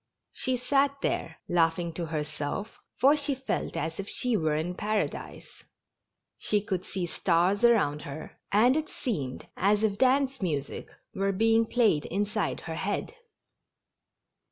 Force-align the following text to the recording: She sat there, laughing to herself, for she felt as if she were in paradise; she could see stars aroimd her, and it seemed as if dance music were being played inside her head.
She 0.33 0.57
sat 0.57 0.99
there, 1.03 1.37
laughing 1.47 1.93
to 1.93 2.07
herself, 2.07 2.79
for 2.97 3.15
she 3.15 3.35
felt 3.35 3.77
as 3.77 3.99
if 3.99 4.09
she 4.09 4.35
were 4.35 4.55
in 4.55 4.73
paradise; 4.73 5.63
she 6.39 6.59
could 6.59 6.83
see 6.85 7.05
stars 7.05 7.59
aroimd 7.61 8.01
her, 8.01 8.39
and 8.51 8.75
it 8.75 8.89
seemed 8.89 9.47
as 9.55 9.83
if 9.83 9.99
dance 9.99 10.41
music 10.41 10.89
were 11.13 11.31
being 11.31 11.67
played 11.67 12.05
inside 12.05 12.61
her 12.61 12.73
head. 12.73 13.13